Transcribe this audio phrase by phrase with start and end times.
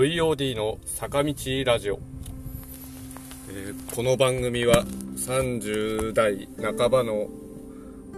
[0.00, 1.34] VOD の坂道
[1.66, 1.98] ラジオ、
[3.50, 4.86] えーこの番組は
[5.16, 7.28] 30代半ばの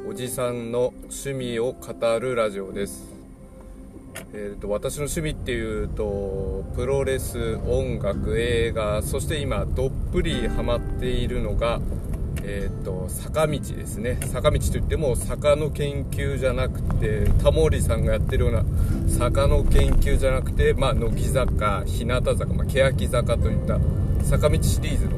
[0.08, 3.12] おじさんの趣味を語るラジオです、
[4.32, 11.80] えー、と私の趣味っていうとプロレス音楽映画そして今どっぷりハマっているのが
[12.44, 14.18] えー、と坂道ですね。
[14.32, 18.64] 坂道といっても坂の研究じゃなくてタモリさんがやってるような
[19.08, 23.78] 坂の研究じゃなくて、まあ、乃木坂日向坂、まあ、欅坂といった
[24.24, 25.12] 坂道シリーズの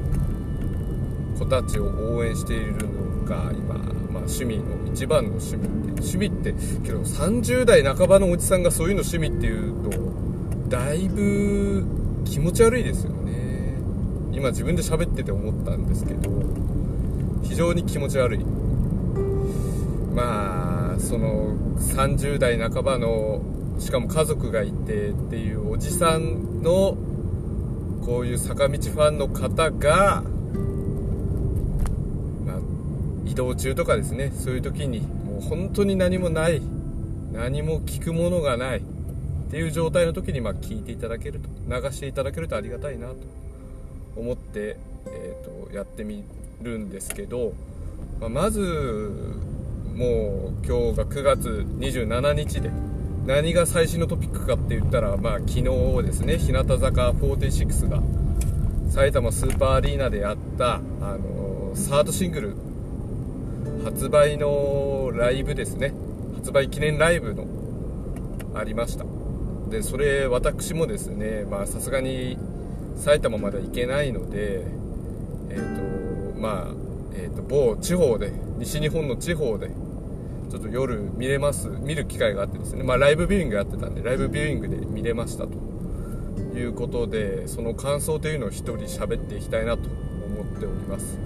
[1.38, 3.88] 子たちを応援しているのが今、まあ、
[4.25, 10.14] 趣味の一番の趣味って趣味ってけど30代半ばのおじさんがそういうの趣味っていうと
[10.69, 11.84] だいぶ
[12.25, 13.75] 気持ち悪いですよね。
[14.33, 16.30] 今自分で喋ってて思ったんですけど
[17.45, 18.45] 非常に気持ち悪い。
[20.15, 23.43] まあその30代半ばの
[23.79, 26.97] しかも家族がいてっていうおじさんの
[28.05, 30.23] こういう坂道ファンの方が、
[32.47, 32.59] まあ、
[33.25, 34.31] 移動中とかですね。
[34.31, 36.61] そういう時にもう本当に何もない
[37.33, 38.83] 何も聞くものがないっ
[39.51, 43.17] ていう状態の時にまあ聞いていただけると流していただけるとありがたいなと
[44.17, 46.25] 思って、えー、とやってみ
[46.62, 47.52] るんですけど、
[48.20, 48.60] まあまず
[49.94, 52.70] もう今日が9月27日で
[53.27, 55.62] 何が最新のトピックかって言ったら、まあ、昨日
[56.05, 58.02] ですね日向坂46が
[58.91, 60.80] 埼玉スーパーアリーナでやった、あ
[61.16, 62.56] のサードシングル
[63.84, 65.92] 発売のライブですね。
[66.36, 67.46] 発売記念ライブの
[68.55, 69.05] ありました。
[69.70, 72.39] でそれ私もですねさすがに
[72.96, 74.62] 埼玉まで行けないので
[75.50, 76.03] えっ、と
[76.45, 76.75] まあ、
[77.14, 79.70] えー、と某地方で西日本の地方で
[80.51, 82.84] ちょっと夜見れます見る機会があってですね。
[82.84, 85.55] まあライブビューイングやってたんでライブビューイングで見れましたと
[86.59, 91.18] いうことでその感想というのを一人喋っていきたいなと思っております。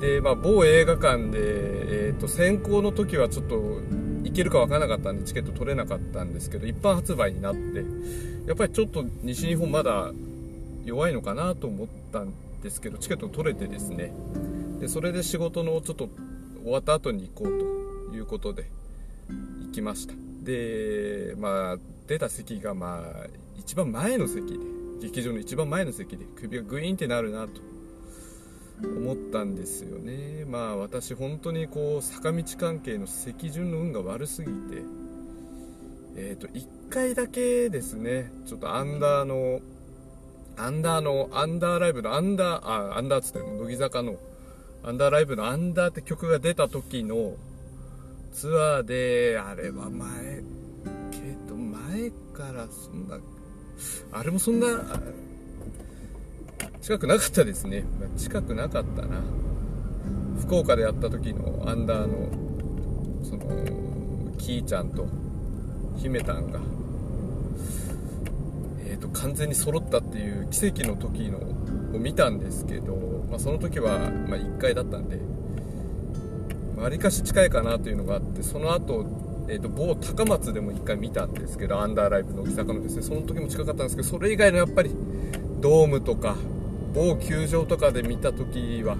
[0.00, 3.56] で、まあ、某映画館で、えー、と先行の時はちょっと
[4.22, 7.84] 行けるか分からなかったんでチケット取れなかったんですけど一般発売になって
[8.46, 10.12] やっぱりちょっと西日本まだ
[10.84, 14.12] 弱いのかなと思ったんですけどチケット取れてですね
[14.78, 16.08] でそれで仕事のちょっと
[16.62, 18.70] 終わった後に行こうということで
[19.66, 20.14] 行きました。
[20.42, 21.76] でまあ
[22.06, 23.26] 出た席がまあ
[23.56, 24.58] 一番前の席で
[25.02, 27.60] 劇場の一番前の席で首がグイーンってなるなと
[28.82, 30.44] 思ったんですよね。
[30.46, 34.82] まあ私本当にこう坂道関係の席順の運が悪すぎて
[36.16, 39.60] えっ、と1回だけですねちょっとアンダーの
[40.56, 44.16] アンダーのアンダーライブのアンダーあアンダーっつって乃木坂の
[44.82, 47.34] アンダーライブのアンダーって曲が出た時の
[48.32, 50.42] ツアーであれは前
[51.10, 51.18] け
[51.48, 53.18] ど前からそんな
[54.12, 54.66] あれもそんな
[56.80, 57.84] 近くなかったですね。
[58.16, 59.20] 近くなかったな。
[60.40, 62.28] 福岡でやった時のアンダーの
[63.22, 63.44] その
[64.38, 65.06] キーちゃんと
[65.96, 66.58] 姫たんが
[68.90, 71.38] えー、と完全に揃ったっていう奇跡の時の
[71.96, 72.96] を見たんですけど、
[73.30, 75.18] まあ、その時は、ま、1回だったんで
[76.76, 79.06] わりかし近いかなというのがあってその後、
[79.48, 84.90] えー、と某高松でも1回見たんですけどアンダーライブの乃木坂のですねその時も近かったんですけどそれ以外のやっぱり
[85.60, 86.36] ドームとか
[86.92, 88.96] 某球場とかで見た時は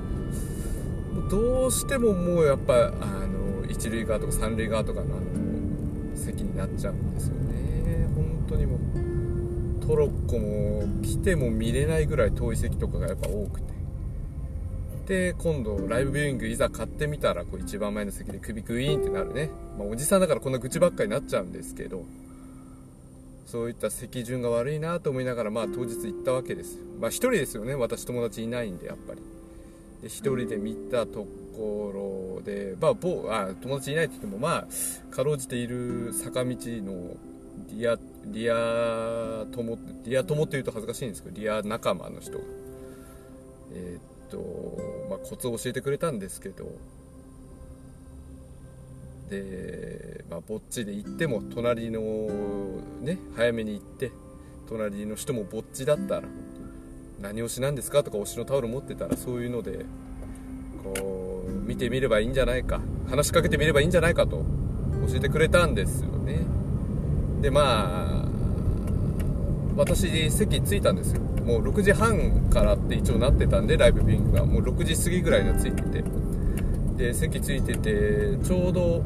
[1.29, 8.07] どうしてももうやっぱあの一塁側とか三塁側とかのあの席になっちゃうんですよね。
[8.15, 9.00] 本当にもう。
[9.91, 13.71] トロッコも来ても見れないぐらい遠い席とかがやっぱ多くて。
[15.09, 22.05] で今度ライブビューイングいざ買ってみたらこう一番前の席で首グイーンってなるね、まあ、おじさんだからこんな愚痴ばっかりになっちゃうんですけど。
[23.47, 26.79] そういった席順が悪いなと思いながらまあ当日行ったわけです。
[27.01, 27.75] まあ一人ですよね。
[27.75, 29.21] 私友達いないんでやっぱり。
[30.03, 31.27] で一人で見たと
[31.57, 37.17] ころでまあ某あ友達いないって言ってもまあかろうじている坂道の
[37.73, 42.45] リアリア友リア友っていうと恥ずかしいんですけどリア仲間の人が。
[43.73, 44.39] えーっと、
[45.09, 46.67] まあ、コツを教えてくれたんですけど。
[49.31, 52.01] で、まあ、ぼっちで行っても隣の
[53.01, 54.11] ね早めに行って
[54.69, 56.29] 隣の人もぼっちだったら
[57.21, 59.85] 何推しなんですかとか推しのタオル持ってたらそういうので
[60.83, 64.45] こう見てみればいいんじゃないか話しかけてみればいいんじゃないかと
[65.09, 66.20] 教えてくれたんですよ。
[67.41, 68.25] でまあ
[69.77, 71.21] 私席着いたんですよ。
[71.45, 74.45] もう6時半からって一応なってたんでライブビューイングが。
[74.45, 75.83] もう6時過ぎぐらいには着いて。
[75.83, 76.05] て
[76.97, 79.03] で席着いててちょうど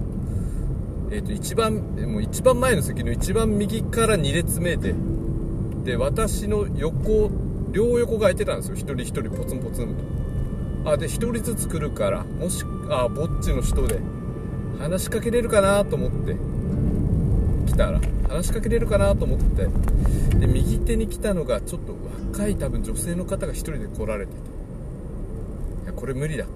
[1.11, 4.95] えー、と一番もう一番前の席の一番右から2列目で
[5.85, 7.31] で私の横
[7.71, 8.75] 両横が空いてたんですよ。
[8.75, 9.95] 一人一人ポツンポツン
[10.85, 10.91] と。
[10.91, 14.01] あで1人ずつ来るからもしあぼっちの人で
[14.79, 16.37] 話しかけれるかなと思って
[17.67, 18.01] 来たら。
[18.29, 19.69] 話しかけれるかなと思って。
[20.38, 21.94] で右手に来たのがちょっと
[22.32, 24.38] 若い多分女性の方が1人で来られてて。
[25.85, 26.50] いやこれ無理だと。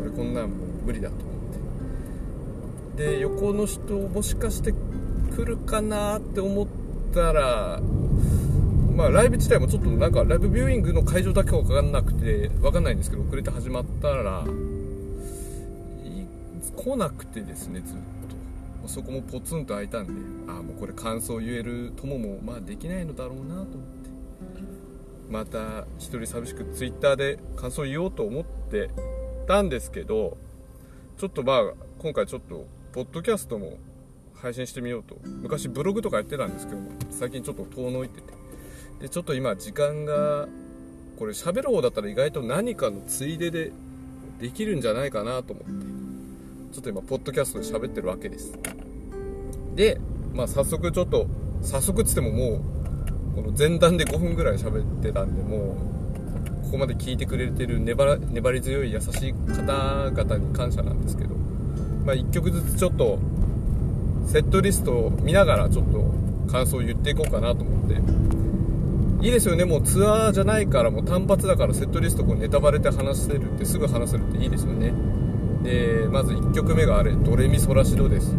[0.00, 3.10] 俺こんなんもう無理だと思って。
[3.12, 6.66] で横の人もしかして来るかなって思っ
[7.14, 7.80] たら
[8.94, 14.44] まあライブ自体もちょっとなんかライブビューイングの会場だけは分かんなくて分かんないんですけど遅れて始まったら
[16.76, 18.15] 来なくてですねずっと。
[18.88, 20.12] そこもポツンと開いたんで
[20.52, 24.06] ああもうこれ感想言える友もまあできないのだろうなと思って。
[25.28, 28.90] また一人寂しく twitter で感想言おうと思って
[29.48, 30.36] たんですけど
[31.18, 33.78] ちょっとまあ今回ちょっとポッドキャストも
[34.34, 35.16] 配信してみようと。
[35.24, 36.80] 昔ブログとかやってたんですけど
[37.10, 38.32] 最近ちょっと遠のいてて。
[39.00, 40.48] でちょっと今時間が
[41.18, 43.72] これ喋る方だったら意外と何かのついでで
[44.40, 45.95] できるんじゃないかなと思って。
[46.76, 48.52] ちょっと今ポッドキャストで喋ってるわけです。
[49.74, 49.98] で
[50.34, 51.26] まあ早速ちょっと
[51.62, 52.60] 早速っつってもも
[53.32, 55.74] うこの前段で5分ぐらい喋ってたんでも
[56.60, 61.34] うここまで聞いてくれてる粘粘り強い優しい方々に感謝なんですけど
[62.04, 63.18] まあ1曲ずつちょっと
[64.26, 67.96] セットリストを見ながらちょっと感想を言っていこうかなと思って。
[69.22, 74.92] いいですよねもうツアーじゃないからもう単発だからセットリストこうネタバレで話せるってすぐ話せるっていいですよね。
[75.66, 78.30] でまず1曲目があれドレミソラシドです。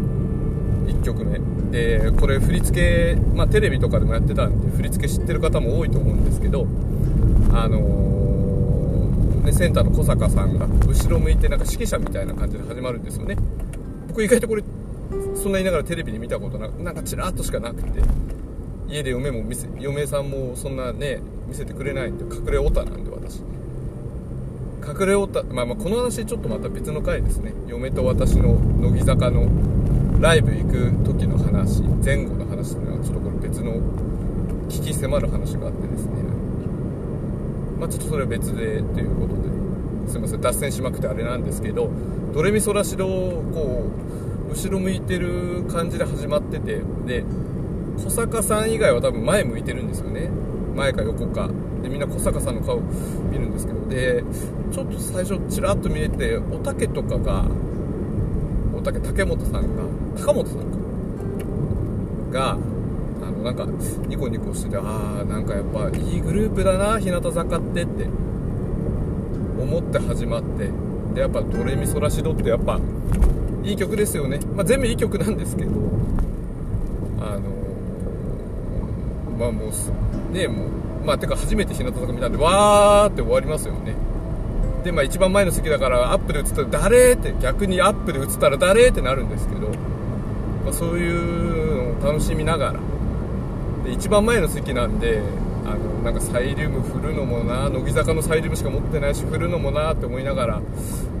[0.86, 1.38] 1曲目。
[1.70, 6.66] でこれ振り付け、まあ、テレビとかでもやってたんで振り付け知ってる方も多いと思うんですけど
[7.52, 13.36] あのー、ね、センターの小坂さんが後ろ向いてなんか指揮者みたいな感じで始まるんですよね。
[14.08, 14.64] 僕意外とこれ
[15.34, 18.00] そんな言いながらテレビで見たことなくなんかちらっとしかなくて
[18.88, 23.42] 家で嫁も見せ嫁さんもそんなね見せてくれないんで隠れオタなんで私。
[24.88, 27.52] 隠れオタ、まあ、まあこの話ちょっとまた別の回ですね。
[27.66, 29.48] 嫁と私の乃木坂の
[30.20, 33.80] ライブ行く時の話前後の話というのはちょっとこれ別の
[34.68, 36.12] 危機迫る話があってですね。
[37.78, 39.48] まあちょっとそれは別でということで。
[40.08, 40.40] すいません。
[40.40, 41.90] 脱線しまくってあれなんですけど
[42.32, 43.84] ドレミソラシドをこ
[44.48, 47.24] う後ろ向いてる感じで始まっててで
[47.98, 50.30] 小坂さん以外は多分前向いてるんですよね。
[50.74, 51.50] 前か横か。
[51.82, 52.80] でみんな小坂さんの顔
[53.30, 54.24] 見るんですけどで
[54.72, 57.44] ちょっと最初ちらっと見えておたけとかが
[58.74, 59.82] おたけ竹本さんが
[60.16, 60.58] 高本さん
[62.30, 62.56] かがあ
[63.30, 63.66] のなんか
[64.06, 68.04] ニコニコしててああなんかやっぱいいグループだな日向坂ってって
[69.58, 70.70] 思って始まって
[71.14, 72.78] でやっぱドレミソラシドってやっぱ
[73.64, 75.70] いい曲ですよね、まあ、全部いい曲なんですけど
[77.20, 77.50] あの
[79.38, 80.68] まあもうねもう
[81.08, 83.94] まあてか初めて日向坂見たんでわーって終わりますよね。
[84.84, 89.68] でまあ一番前の席だからアップで映ったら誰って逆にアップで映ったら誰ってなるんですけど、
[90.64, 92.80] まあ、そういうのを楽しみながら。
[93.84, 95.22] で一番前の席なんで
[95.64, 100.62] あのなんかサイリウム振るのもな乃木坂のサイリウムしか持ってないし振るのもなって思いながら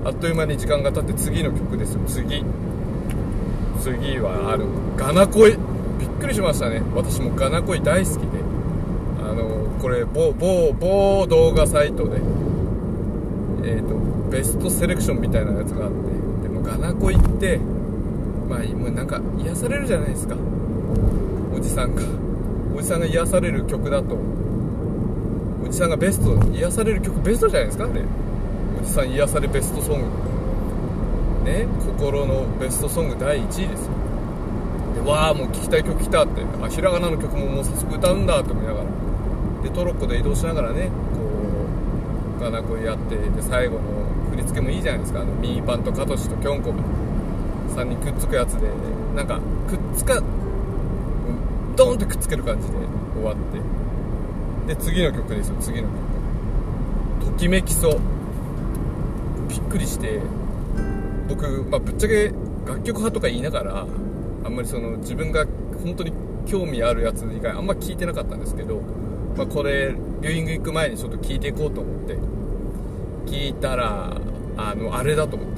[0.04, 2.00] あっという間に時間が経って次の曲ですよ。
[2.06, 2.44] 次。
[3.80, 4.66] 次はあの
[4.98, 5.56] ガナ恋。
[5.98, 6.82] びっくりしましたね。
[6.94, 8.27] 私もガナ恋大好き
[9.78, 12.20] これ某某某動画サイトで
[13.64, 13.96] えーと、
[14.30, 17.58] ベストセレクションみたいなやつがあってでもガナ恋って
[18.48, 20.34] まあもうなんか癒されるじゃないですか。
[21.54, 22.02] おじさんが。
[22.74, 24.16] おじさんが癒される曲だと。
[25.64, 28.04] おじさんがベスト癒される曲ベストじゃないですかね
[28.80, 30.00] おじさん癒されベストソン
[31.44, 31.50] グ。
[31.50, 33.92] ね心のベストソング第1位ですよ。
[34.94, 36.42] でわあもう聴きたい曲来たって。
[36.62, 38.86] あひらがなの曲ももう早速歌うんだと思いながら。
[39.62, 41.20] でトロッコで移動しながらねこ
[42.38, 43.82] うガナ恋やってで最後の
[44.30, 45.20] 振り付けもいいじゃないですか。
[45.20, 46.78] あのミーパンとカトシとキョンコが
[47.76, 48.68] 3人くっつくやつで
[49.16, 50.22] なんかくっつか
[51.76, 52.74] ドンってくっつける感じで
[53.14, 53.36] 終わっ
[54.66, 54.74] て。
[54.74, 55.56] で次の曲ですよ。
[55.60, 57.32] 次の曲。
[57.32, 58.00] ときめきそう。
[59.48, 60.20] びっくりして。
[61.28, 62.32] 僕、まあ、ぶっちゃけ
[62.66, 63.86] 楽曲派とか言いながら
[64.44, 65.44] あんまりその自分が
[65.84, 66.12] 本当に
[66.46, 68.80] 興味あるやつ以外あんま聞いてなかったんですけど、
[69.38, 72.18] まあ、これビューイング行く前にちょっと聞いていこうと思って。
[73.26, 74.16] 聞いたら
[74.56, 75.48] あのあれだと思っ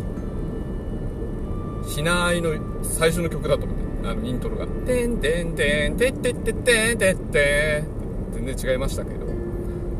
[1.84, 1.88] て。
[1.88, 2.50] ひないの
[2.82, 4.08] 最初の曲だと思って。
[4.08, 7.84] あのイントロが「てんてんてんてってってってんてって」
[8.32, 9.26] 全然違いましたけど。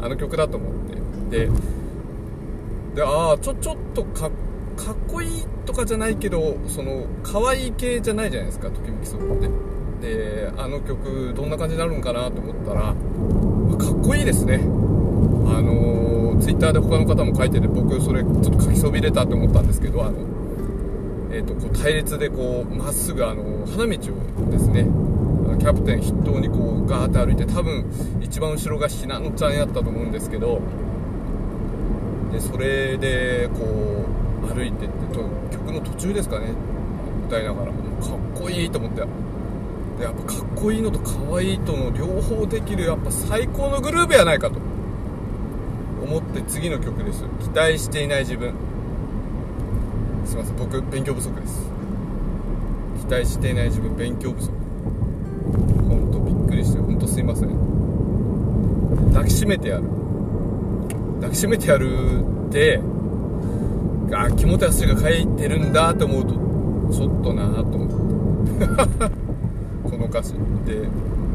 [0.03, 0.73] あの曲だと思っ
[1.31, 1.47] て。
[1.47, 1.51] で
[2.95, 4.31] でああちょちょっとかっ
[4.77, 9.49] かっこいいとかじゃないけどその可愛い系じゃないじゃないですかときめきそうって。
[10.01, 12.95] であの曲どんな感じになるんかなと思ったら
[14.00, 14.61] っこいいですね。
[15.47, 20.19] あのツイッターで他の方も書いてて僕それちょっと書きそびれたって思ったんですけどあの
[21.33, 24.85] えーと、こう隊列でこうまっすぐあの花道をですね
[25.61, 27.85] キャプテン筆頭にこうガーッて歩いて多分
[28.21, 30.61] 一番後ろがひなのちゃんやったと思うんですけど
[32.33, 36.47] でそれでこう歩いてってと曲の途中ですかね。
[37.28, 37.71] 歌いながら。
[37.71, 39.02] かっこいいと思って
[40.00, 44.59] でやっぱかっこいいのと可愛いとの両方できるやっぱ最高のグループやないかと。
[46.02, 47.23] 思って次の曲です。
[47.40, 48.54] 期待していない自分。
[50.25, 50.57] すいません。
[50.57, 51.71] 僕勉強不足です。
[53.00, 54.50] 期待していない自分勉強不足。
[55.87, 57.50] 本当びっくりして本当すいません。
[59.12, 59.85] 抱きしめてやる。
[61.16, 62.80] 抱きしめてやるって
[64.12, 66.35] あ木本康が書いてるんだと思うと
[66.97, 69.14] ちょっとなと思って
[70.11, 70.35] 歌詞
[70.67, 70.88] で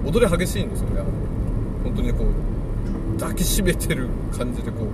[0.06, 1.02] 踊り激しいんですよね。
[1.84, 4.86] 本当にこう抱きしめてる感じでこ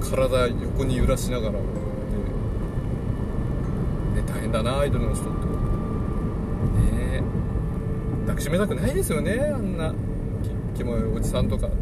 [0.00, 1.58] う体横に揺らしながらで
[4.26, 5.30] 大変だなアイドルの人って。
[5.30, 5.42] ね
[7.12, 7.22] え
[8.26, 9.94] 抱きしめたくないですよねあんな
[10.76, 11.74] キモいおじさんとかね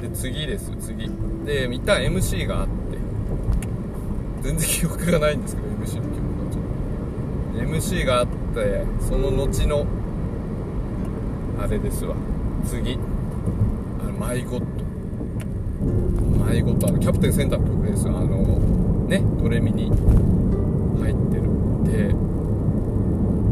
[0.00, 1.10] で次です次。
[1.44, 2.98] で一旦 MC があって。
[4.42, 6.62] 全然記憶がないんですけど MC の記憶がちょっ
[7.52, 7.76] と。
[7.76, 8.39] MC があって
[9.00, 9.86] その後の
[11.62, 12.14] あれですわ。
[12.64, 12.98] 次。
[14.00, 14.66] あのマイゴッド
[16.44, 18.26] マイゴッドあのキャプテンセンターって曲ですあの
[19.08, 19.96] ねドレミに入
[21.12, 21.42] ってる。
[21.84, 22.12] で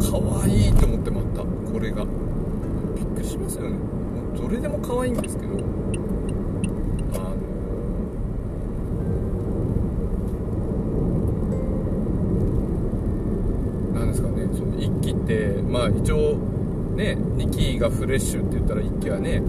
[0.00, 1.42] 可愛いと思ってまた。
[1.72, 2.04] これが。
[2.04, 2.10] び
[3.02, 3.76] っくりしますよね。
[4.36, 5.54] どれでも可愛いんですけど
[7.14, 7.36] あの
[13.94, 16.34] なんですかねその1期ってまあ一応
[16.96, 19.40] ね2期がフレッシュって言ったら1期はね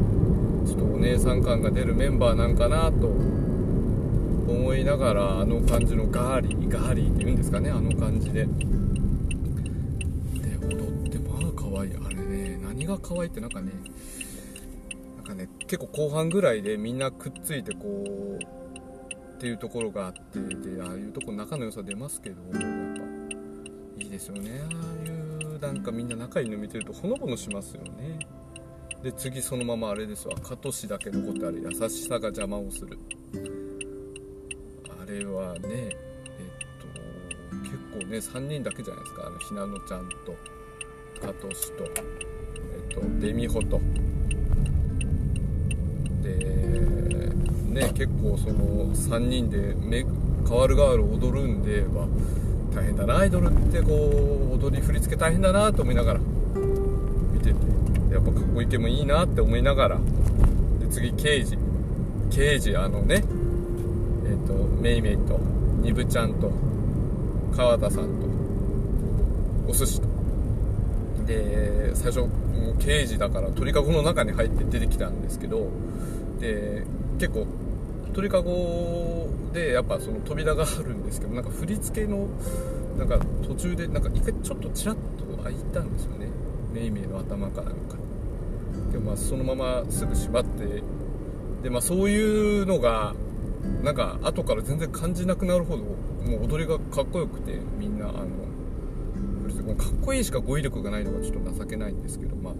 [0.67, 8.45] ちょっとお姉さん感が出るメンバーなんかなと思いながらあの感じのガーリーガーリーって言うんですかねあの感じで。
[8.45, 8.49] で
[10.67, 13.71] 踊ってまあ可愛いあれね何が可愛いってなんかね
[15.17, 18.05] なんかね結構後半ぐらいでみんなくっついてこ
[18.39, 23.09] うっていうところがあってでああいうとこ仲の良さ出ますけどやっぱ。
[23.97, 25.28] いいですよねああいう
[25.61, 28.19] なんかみんな仲いいの見てるとほのぼのしますよね。
[29.03, 30.35] で次そのままあれですわ。
[30.35, 32.97] カトシだけ残ってある優しさが邪魔をする。
[35.01, 35.95] あれはねえっ
[36.79, 39.27] と結構ね3人だけじゃないですか。
[39.27, 40.35] あのひなのちゃんと
[41.21, 43.79] カトシとえっとデミホと。
[46.21, 46.35] で
[47.69, 50.05] ね結構その3人でめ
[50.47, 52.05] 変わる変わる踊るんで、まあ、
[52.73, 56.19] 大変だなアイドルってこう踊り振り付け大変だなと思いながら
[57.33, 57.55] 見てて
[58.13, 59.97] やっぱかっこいい系もいいなって思いながら
[60.79, 61.57] で次刑事。
[62.31, 63.23] 刑事あのね
[64.27, 65.39] えっとメイメイと
[65.81, 66.51] ニブちゃんと
[67.55, 68.27] 川田さんと
[69.67, 70.07] お寿司と。
[71.25, 72.29] で最初もう
[72.79, 75.67] 刑事だから鳥かごの中に入って出てきたんですけど
[76.39, 76.85] で
[77.19, 77.45] 結構
[78.13, 82.27] 鳥かごでやっぱその扉があるんですけどなんか振り付けの
[82.97, 86.27] なんか途中でなんか一回ちょっとちらっと開いたんですよね。
[86.73, 87.97] メイメイの頭かなんか。
[88.91, 90.83] でまあそのまますぐ閉まって
[91.63, 93.13] でまあそういうのが
[93.83, 102.53] なんか後から全然感じなくなるほどもう踊りがかっこよくてみんなあのかっこいいしか語彙力がないのがちょっと情けないんですけどまあ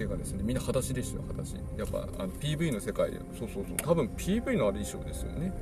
[0.00, 1.54] けがですねみんな裸足でしたよ裸足。
[1.76, 3.18] やっぱあの PV の世界で。
[3.38, 3.76] そうそうそう。
[3.76, 5.52] 多分 PV のあれ衣装ですよね。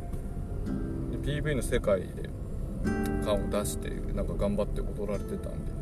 [1.11, 2.31] で PV の世界で
[3.25, 5.73] 感を出してなんか頑張って踊られてたんで、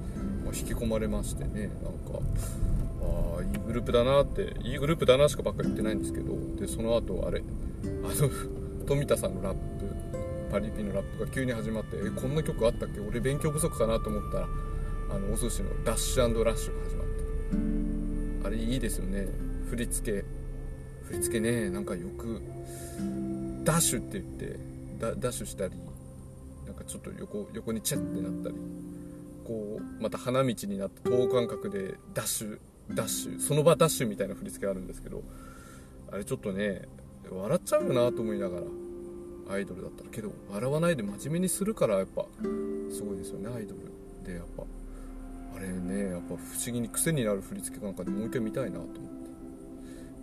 [0.45, 2.21] まあ、引き込まれましてねなんか
[3.03, 7.43] ああいいグループだなっていいグループだなしかばっかり言ってないんですけどでその後あれ
[7.85, 8.31] あの
[8.87, 9.61] 富田さんのラップ
[10.51, 13.01] パリピのラップが急に始まってえこんな曲あったっけ？
[13.01, 14.49] 俺勉強不足かなと思ったら
[15.15, 17.76] あのお寿司のダッシュラッシュが始まって。
[18.47, 19.29] あれいいですよね。
[19.69, 20.25] 振り付け。
[21.07, 22.43] 振り付けねなんかよく
[23.65, 24.59] ダッシュって言って
[24.99, 25.75] ダッシュしたり
[26.67, 28.57] なんかちょっと横横にチェッってなったり
[29.45, 32.59] こうまた花道になって等間隔でダッシュ
[32.93, 35.23] ダッシュその場ダッシュみたいな振り付けあるんですけど
[36.11, 36.83] あれちょっとね
[37.31, 40.11] 笑っちゃうよなと思いながらアイドルだったら。
[40.11, 42.25] けど笑わないで真面目にするからやっぱ
[42.93, 44.65] すごいですよねアイドルでやっぱ。
[45.57, 49.01] あれねやっぱ不思議に癖になる振り付けなんかでもう一回見たいなと思って。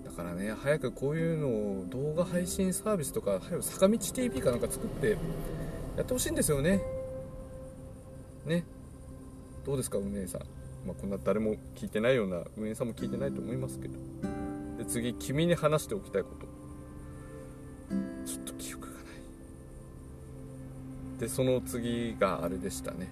[0.06, 5.18] だからね早くこういうのを動画配信サービスとか早く坂道 TV かなんか作って
[5.98, 6.84] やってほしいんですよね。
[8.46, 8.64] ね。
[9.66, 10.42] どうですか運営さん。
[10.86, 13.96] まあ、こんな誰も聞いてないような運営さんも聞いてないと思いますけど。
[14.78, 16.46] で次君に話しておきたいこと。
[18.26, 19.04] ちょっと記憶がない。
[21.20, 23.10] でその次があれでしたね。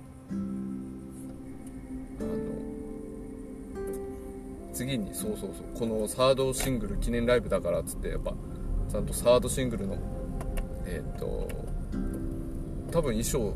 [4.74, 5.80] 次にそうそうそう。
[5.80, 8.34] このサードシングル記念ライブだからっつってやっぱ
[8.90, 9.98] ちゃんとサードシングルの
[10.86, 11.48] えっ、と
[12.92, 13.54] 多分衣装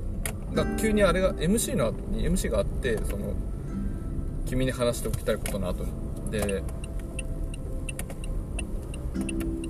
[0.54, 3.34] が急にあれが MC の後に MC があってその
[4.46, 5.92] 君に話しておきたいことの後に。
[6.32, 6.64] で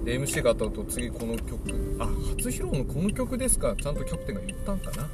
[0.03, 1.97] で MC があった後次この曲。
[1.99, 2.05] あ
[2.37, 3.75] 初披露のこの曲ですか。
[3.75, 5.09] ちゃんとキャプテンが言ったんかな。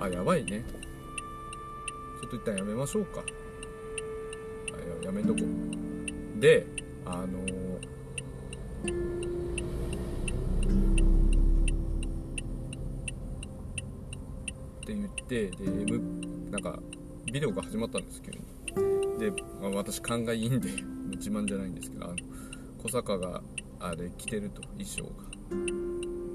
[0.00, 0.64] あやばいね。
[2.20, 3.22] ちょっと一旦やめましょうか。
[5.14, 5.40] めんとこ
[6.40, 6.66] で
[7.06, 7.38] あの
[14.82, 16.80] って言ってで M なんか
[17.26, 18.38] ビデオが始まったんですけど
[19.18, 19.30] で、
[19.60, 20.68] まあ、私勘がいいんで
[21.16, 22.16] 自慢じゃないんですけどあの
[22.82, 23.40] 小坂が
[23.78, 25.10] あれ着てると衣装が。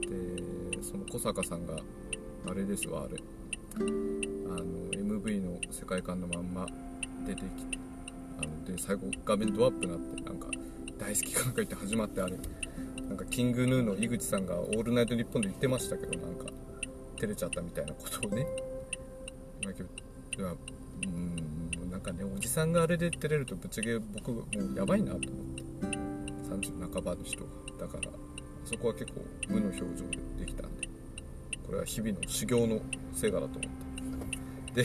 [0.07, 1.75] でその小坂さんが
[2.47, 3.21] あれですわあれ。
[3.75, 6.65] あの MV の世界観のまんま
[7.27, 7.88] 出てきて。
[8.41, 10.47] あので最後画面ドアップになってなんか
[10.97, 12.33] 大好き感が言って始まってあれ
[13.07, 16.45] なんかキングヌーの井口さんが「オールナイトニッポン」で言ってましたけどなんか
[17.17, 18.47] 照れちゃったみたいなことをね。
[19.61, 19.89] だけど
[21.05, 25.63] うんなんかねおじさんがあれで照れるとぶっちゃけ僕もうやばいなと思って。
[26.49, 27.49] 30半ばの人が。
[27.79, 28.09] だから
[28.65, 30.87] そこは結構無の表情でできたんで。
[31.65, 32.81] これは日々の修行の
[33.13, 33.67] 成果だと思
[34.71, 34.83] って。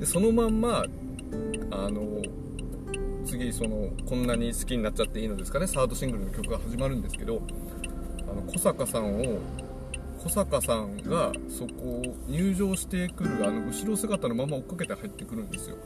[0.00, 0.84] でそのまんま
[1.70, 2.22] あの
[3.30, 5.66] 次そのこんなに好きになっちゃっていいのですかね？
[5.68, 7.40] サードシングルの曲が始まるんですけど
[8.22, 9.38] あの小坂さんを
[10.18, 15.76] 小坂さんがそこを入場してくるあの後ろ姿のまま追っかけて入ってくるんですよ。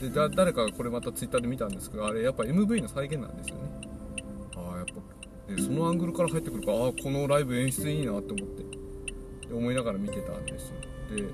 [0.00, 3.62] で誰かがこれまたツイッターで見たんですけどあれやっぱ MV の再現なんですよね。
[4.56, 8.62] ああやっぱでそのアングルから入ってくるからああこのライブ演出いいなって思って
[9.48, 10.74] で思いながら見てたんですよ。
[11.16, 11.24] で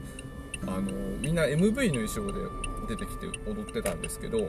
[0.67, 2.41] あのみんな MV の衣装で
[2.91, 4.49] 出てきて踊ってたんですけど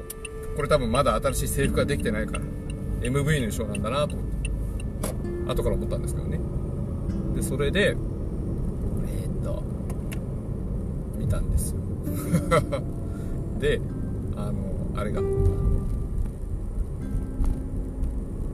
[0.55, 2.39] これ多分まだ新しい制服ができてないから
[3.01, 4.49] MV の衣装なんだなと思って
[5.47, 6.39] 後から思ったんですけどね。
[7.35, 9.63] でそれでえー、っと
[11.17, 11.79] 見たんですよ。
[13.59, 13.79] で
[14.35, 15.21] あのあれが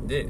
[0.08, 0.28] で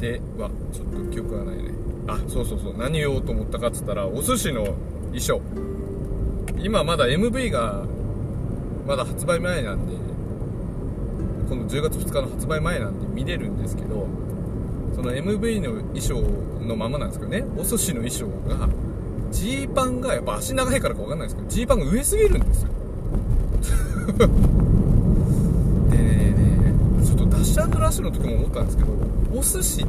[0.00, 1.72] ではちょっと記憶がないね。
[2.06, 2.76] あそうそうそう。
[2.76, 4.64] 何言おうと思ったかっつったらお寿司の
[5.12, 5.40] 衣装。
[6.62, 7.84] 今まだ MV が
[8.86, 9.92] まだ発売前なんで
[11.48, 14.06] この10月2日の発売前なんで見れるんですけど
[14.94, 16.20] その MV の衣装
[16.64, 17.44] のままなんですけどね。
[17.56, 18.68] お寿司の衣装が
[19.30, 22.68] ジーパンがやっぱ足長いからか分かんないですけどジーパンが上すぎるんですよ。
[25.90, 26.34] でね。
[27.04, 28.90] ちょっとダッシュラッシュの時も思ったんですけど
[29.34, 29.86] お寿司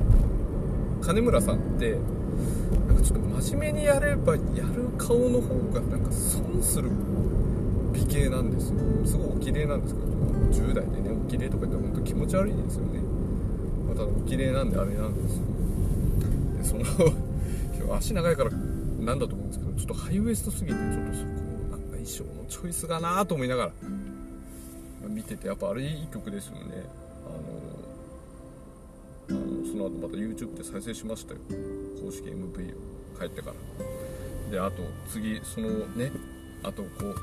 [1.01, 1.97] 金村さんって
[3.03, 4.41] ちょっと真面目にやればや
[4.75, 6.89] る顔の方がなんか損する
[7.93, 8.79] 美形なんですよ。
[9.05, 10.07] すごいお綺麗なんですけど
[10.71, 12.99] 10代でねお綺麗とか言ったら本当気持ち悪いですよね。
[13.89, 15.37] またお綺麗なんであれなんです
[16.71, 16.77] よ。
[16.77, 16.85] で
[17.83, 21.29] その足長いからなんだと思うんですけどちょっとハイウエストすぎてちょっとそこ
[21.71, 23.71] なんか衣装のチョイスがなと思いながら
[25.09, 26.61] 見ててやっぱあれいい曲ですよね。
[29.29, 31.41] あのあのその後また YouTube で再生しましたよ。
[32.01, 32.92] 公式 MV を。
[33.13, 33.55] 帰ってから。
[34.51, 36.11] であと次そのね
[36.61, 37.15] あとこう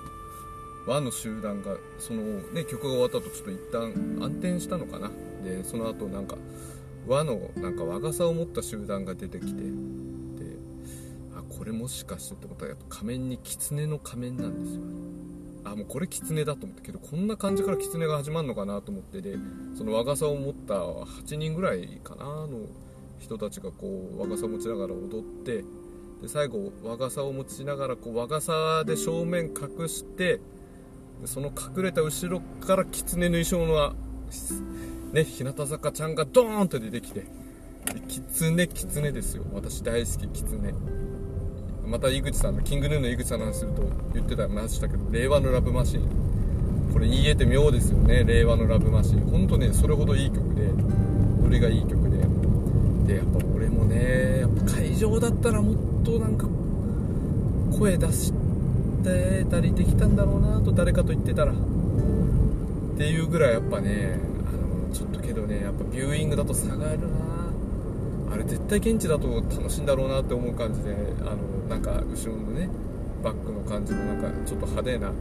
[0.91, 2.23] 和の集団がその
[2.53, 5.11] ね曲が終わった後ちょっと一旦暗転したのかな。
[5.45, 6.37] でその後なんか
[7.07, 9.71] 和のなんか和傘を持った集団が出てきてで
[11.35, 14.83] あこれもしかしてってことはやっぱ仮面に狐の仮面なんですよ
[15.65, 16.83] あもうこれ狐だと思った。
[16.83, 19.37] けどこんな感じから狐が始まるのかなと思ってで
[19.77, 22.49] その和傘を持った8人ぐらいかなの
[23.19, 25.65] 人たちがこう和傘持ちながら踊って
[26.23, 30.41] で最後和傘を持ちながらこう和傘で正面隠して
[31.25, 33.95] その隠れた後ろから狐の衣装の
[35.13, 37.27] ね日向坂ちゃんがドーンと出てきて
[38.09, 39.45] 狐狐ですよ。
[39.53, 40.75] 私大好き狐。
[41.87, 43.83] また井口さんのキングヌーの井口さんの話すると
[44.15, 46.03] 言ってたましたけど令和のラブマシン。
[46.93, 48.25] これ言えて妙ですよね。
[48.25, 49.21] 令和のラブマシン。
[49.23, 50.71] 本当ねそれほどいい曲で
[51.43, 52.19] ノリがいい曲で。
[53.07, 56.47] でやっぱ俺もねやっぱ会場だったらもっととなんか
[57.79, 58.33] 声出し
[59.05, 61.53] てたりできたんだろうなと誰かと言ってたら。
[61.53, 61.57] っ
[62.99, 67.07] ていうぐらいやっぱねあのちょっとけどねやっぱビューイングだと差があるな。
[68.33, 71.37] あれ絶対現地だと楽しいんだろうなって思う感じであの
[71.69, 72.69] なんか後ろのね
[73.25, 75.13] バックの感じもなんかちょっと派手な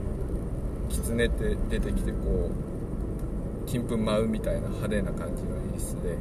[0.90, 6.18] 狐って出てきてこう金粉舞うみたいな派手な感じの演出で、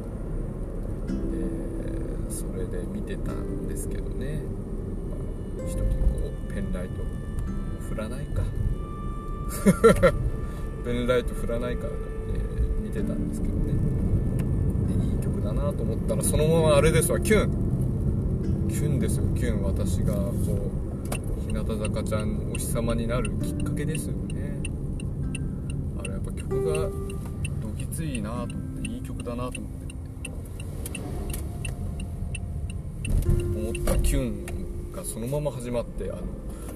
[2.69, 4.41] で見てたんですけどね、
[5.57, 7.03] まあ、一人こうペンライト
[7.89, 8.43] 振らないか。
[10.85, 13.73] ペンライト振らないから、え見てたんですけどね。
[14.87, 17.69] でいい曲だなと思ったらそのままあれですわキュン。
[18.69, 19.23] キュンですよ。
[19.35, 20.31] キュン私がこ
[21.47, 24.61] う日向坂ちゃんお日様になるきっかけですよね。
[25.99, 26.91] あれやっぱ曲がど
[27.75, 29.79] ぎついなと思っていい曲だなと思って。
[33.27, 36.21] 思ったキュンがそのまま始まってあの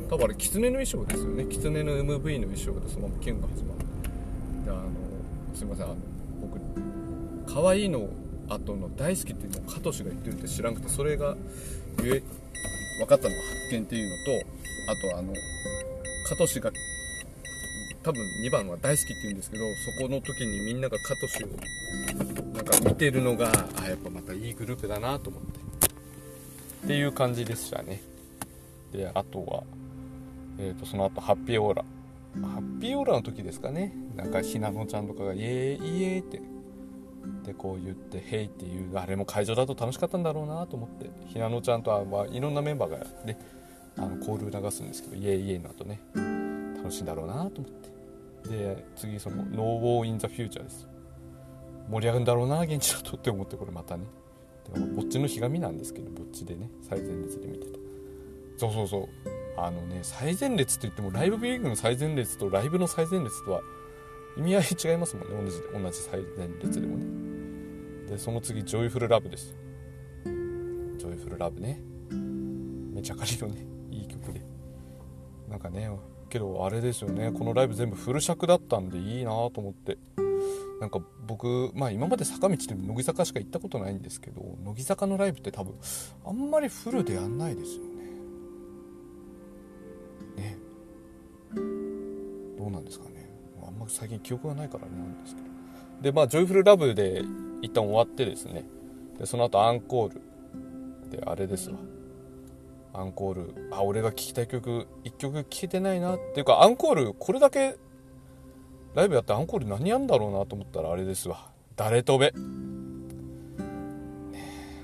[0.10, 1.46] 多分あれ狐の衣装ですよね。
[1.46, 3.84] 狐の MV の衣装でそのままキュンが始まって。
[4.66, 4.90] であの
[5.56, 5.96] すいませんあの
[6.42, 8.10] 僕可愛いの
[8.50, 11.36] 後の大好きっていうのを加藤氏が言ってるって知らなくてそれが
[12.04, 12.22] え
[13.00, 14.42] 分かったのが発見っていうの
[15.06, 15.34] とあとあの
[16.30, 16.72] 加藤氏が
[18.04, 19.64] 多分2番は大好きって言うんですけど
[19.98, 21.48] そこの時にみんなが加藤氏を
[22.54, 25.63] なんか見てるのがあやっぱまたいいグループだなと思って。
[26.84, 28.02] っていう感じでしたね。
[28.92, 29.64] であとは、
[30.60, 31.86] えー、とその後ハッピーオーラ。
[32.42, 33.96] ハッピーオーラの時ですかね。
[34.16, 36.42] なんかひなのちゃんとかが「イエーイイエーイ」って。
[37.46, 41.10] でこう言って「ヘイ」っていうあれも会場だと楽しかったんだろうなと思って。
[41.28, 43.40] ひなのちゃんとは、まあ、いろんなメンバーがね
[43.98, 46.02] あのコール流すんですけど「イエーイエー」の後ね。
[46.78, 47.72] 楽しいんだろうなと思っ
[48.44, 48.50] て。
[48.50, 50.86] で次その「ノー・ウォー・イン・ザ・フューチャー」です。
[51.90, 54.04] 盛り上がるんだろうな現地だとって思ってこれまたね。
[54.72, 57.80] でもぼっちのひがみなんですけどぼっちでね最前列で見てた
[58.58, 59.08] そうそうそう
[59.58, 63.62] あのね最前列って言ってもライブビューイングの最前列とライブの最前列とは
[64.38, 67.06] 意味合い違いますもんね同じ同じ最前列でもね。
[68.10, 69.56] でその次 JOYFUL LOVEです。
[70.26, 71.82] JOYFUL LOVEね。
[72.94, 74.42] メチャカリのねいい曲で。
[75.50, 75.90] なんかね
[76.30, 77.32] けどあれですよね。
[77.32, 79.98] このライブ全部フル尺だったんでいいなと思って。
[80.84, 85.76] なんか僕まあ今まで坂道で乃木坂しか行ったことないんですけど乃木坂のライブって多分
[86.26, 87.88] あんまりフルでやんないですよね。
[90.36, 90.58] ね。
[92.58, 93.30] どうなんですかね。
[93.66, 95.48] あんま最近記憶がないからなんですけど。
[96.02, 97.24] でまあジョイフルラブで
[97.62, 98.66] 一旦終わってですね。
[99.18, 100.22] でその後アンコール。
[101.12, 101.78] であれですわ。
[102.92, 103.70] アンコール。
[103.72, 106.16] あ俺が聴きたい曲1曲聴けてないな。
[106.16, 107.78] っていうかアンコールこれだけ
[108.96, 111.50] ライブやってアンコール何やんだろうなと思ったらあれですわ。
[111.76, 112.32] 誰飛べ。
[112.32, 112.38] ね
[114.34, 114.84] え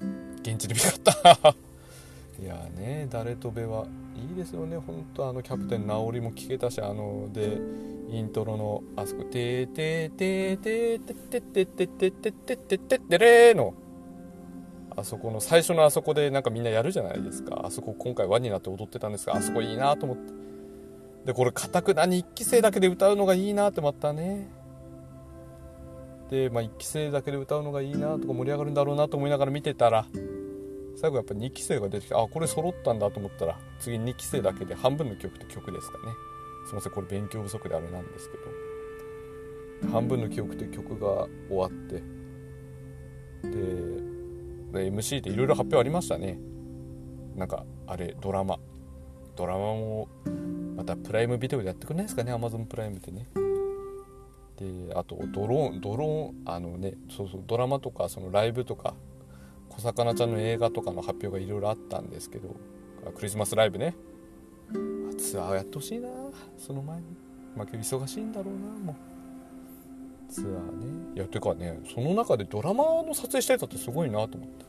[0.00, 0.50] ほんと。
[0.50, 1.54] 現地で見たかった。
[2.42, 4.78] いやね誰飛べはいいですよね。
[4.78, 7.58] 本当あのキャプテン直りも聞けたしあので
[8.08, 13.74] イントロのあそこ「てーてーてーてーてーてーてーてーてーてーてーてーてれー」の。
[14.96, 17.66] あそこの最初のあそこでなんかみんなやるじゃないですか。
[17.66, 20.47] あそこ今回輪になって踊ってたんですがあそこいいなと思って。
[21.28, 24.48] でこれかたくなに1期生だけで歌うのがいいなってまたね。
[26.30, 30.06] で、まあ、1期生だけで歌うのがいいなとか盛り上がるんだろうなと思いながら見てたら
[30.96, 36.04] 最後やっぱ2期生が出てきてあこれ揃ったんだと思ったら次2期生だけで半分の曲と曲ですかね。
[36.66, 39.92] すいませんこれ勉強不足であれなんですけど。
[39.92, 42.02] 半分の記憶という曲が終わって
[44.72, 46.40] で MC でいろいろ発表ありましたね。
[47.36, 48.58] なんかあれドラマ。
[49.36, 50.08] ドラマも
[50.78, 53.26] またプライムビデオでやってくれないですかね？Amazon プライムでね。
[54.56, 58.94] であとドローンドローンあのねそうそうドラマとかそのライブとか
[59.70, 62.54] 小魚ちゃんの映画とかの発表がいろいろあったんですけど
[63.16, 63.96] クリスマスライブね。
[65.18, 66.08] ツアーやってほしいな
[66.56, 67.02] その前に。
[67.56, 68.92] まあ今日忙しいんだろうなも
[70.28, 70.32] う。
[70.32, 71.12] ツアーね。
[71.16, 74.64] いやてかねその中でドラマの撮影してたってすごいなと思って。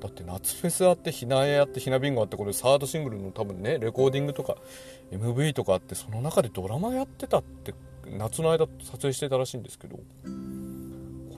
[0.00, 4.56] だって夏フェスあってひなえあってひなビンゴあってこれサードシングルの多分ねレコーディングとか
[5.12, 7.74] MV とかあってその中でドラマやってたって
[8.06, 10.02] 夏の間撮影してたらしいんですけどこ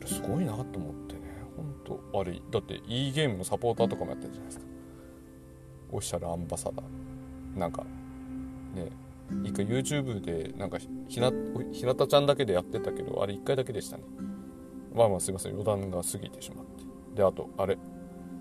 [0.01, 1.21] れすごいなと思ってね。
[1.57, 4.65] ほんとあれだって e ゲームのサポーターとかもやってるじゃないですか。
[5.91, 7.59] オフィシャルアンバサダー。
[7.59, 7.85] なんか
[8.75, 8.91] ね
[9.45, 11.33] 一回 YouTube でなんかひな
[11.73, 14.05] ひなたちゃんだけでやってたけどあれ1回だけでしたね。
[14.95, 16.85] まあまあすいません余談が過ぎてしまって。
[17.17, 17.77] であとあれ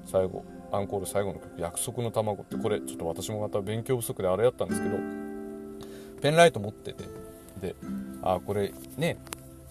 [0.06, 4.98] 最後アンコール最後の曲「約束の卵」ってこれちょっと私もまた勉強不足であれやったんですけど
[6.22, 7.04] ペンライト持ってて
[7.60, 7.76] で
[8.22, 9.18] あこれね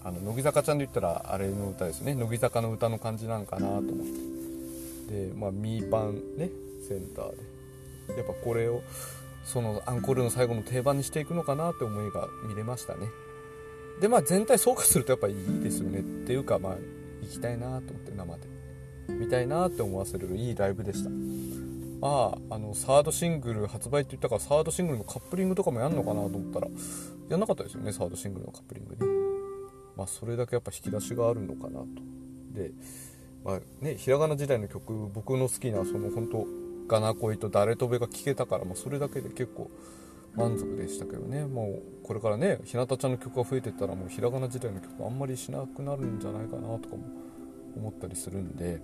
[0.03, 2.15] あの乃木坂ちゃんで言ったらあれの歌ですね。
[2.15, 3.87] 乃木坂の歌の感じなんかなと思っ
[5.09, 5.29] て。
[5.29, 6.51] でまあミーパンね
[6.89, 8.17] センターで。
[8.17, 8.83] やっぱこれを
[9.45, 13.09] そのアンコールの最後の定番にしていくのかなって思いが見れましたね。
[14.01, 16.01] でまあ全体総括するとやっぱいいですよね。
[16.01, 16.77] っていうかまあ
[17.21, 18.60] 行きたいなと思って生で。
[19.19, 21.11] 見たいなって思わせるいいライブでした。
[22.01, 26.69] まああのサードシングル発売って言ったからサードシングルのカップリングとかもやんのかなと思ったら
[27.29, 29.13] やんなかったですよねサードシングルのカップリングね
[29.97, 31.87] まあそれだけやっぱ引き出しがあるのかなと。
[32.53, 32.73] で
[33.45, 36.47] まあねひらがな時代の曲僕の好きなその本当
[36.89, 39.71] ガナ恋と誰とべが聴けたから、まあ、それだけで結構
[40.35, 41.45] 満足でしたけどね。
[41.45, 47.05] もうこれからね日向ちゃんの曲が増えてったらもうひらがな時代の曲あんまりしなくなるんじゃないかなとかも
[47.77, 48.81] 思ったりするんで、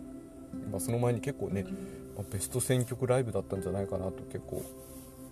[0.70, 1.64] まあ、その前に結構ね、
[2.16, 4.62] まあ、ベスト選曲ライブだったんじゃないかなと結構、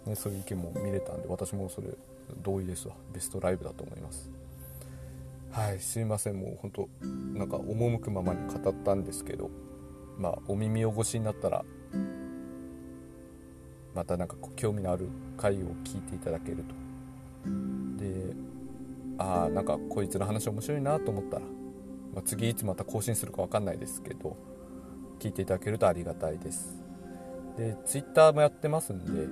[0.07, 1.88] ね、そういう意見も見れたんで私もそれ
[2.42, 2.94] 同意ですわ。
[3.12, 4.31] ベストライブだと思います。
[5.50, 6.37] はいすいません。
[6.37, 6.88] もう本当
[7.38, 9.50] なんか赴くままに語ったんですけど
[10.18, 11.64] まあお耳汚しになったら
[13.94, 16.74] また何か興味のある回を聞いていただけると。
[17.98, 18.35] で
[19.18, 24.37] ああなんかこいつの話面白いなと思ったら、まあ、次いつまた更新するか分かんないですけど
[25.25, 26.77] 聞いていただけるとありがたいです。
[27.57, 29.27] で Twitter もやってますんで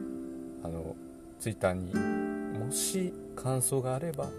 [0.65, 0.97] あの
[1.39, 4.31] Twitter にもし感想があれば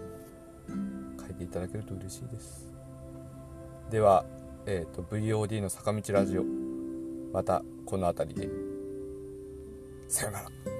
[1.20, 2.72] 書いていただけると嬉しいです。
[3.88, 4.24] では、
[4.66, 6.44] えーと、と VOD の坂道ラジオ
[7.32, 8.48] またこの辺りで。
[10.08, 10.73] さよなら。